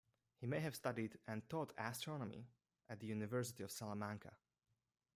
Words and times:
He 0.39 0.47
may 0.47 0.61
have 0.61 0.73
studied 0.73 1.19
and 1.27 1.47
taught 1.47 1.73
astronomy 1.77 2.47
at 2.89 2.99
the 2.99 3.05
University 3.05 3.61
of 3.61 3.69
Salamanca. 3.69 4.33